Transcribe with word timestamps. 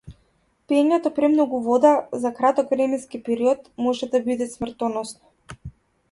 Пиењето 0.71 1.09
премногу 1.17 1.59
вода 1.65 1.91
за 2.23 2.31
краток 2.39 2.73
временски 2.75 3.21
период 3.27 3.69
може 3.89 4.09
да 4.15 4.23
биде 4.31 4.47
смртоносно. 4.55 5.63